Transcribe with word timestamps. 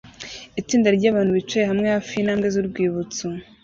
Itsinda 0.61 0.87
ryabantu 0.97 1.31
bicaye 1.37 1.65
hamwe 1.71 1.87
hafi 1.93 2.11
yintambwe 2.13 2.47
zurwibutso 2.55 3.25